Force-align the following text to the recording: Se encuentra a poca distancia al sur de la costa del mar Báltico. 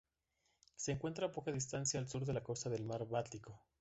Se 0.77 0.91
encuentra 0.93 1.27
a 1.27 1.31
poca 1.31 1.51
distancia 1.51 1.99
al 1.99 2.09
sur 2.09 2.25
de 2.25 2.33
la 2.33 2.41
costa 2.41 2.71
del 2.71 2.83
mar 2.83 3.05
Báltico. 3.07 3.61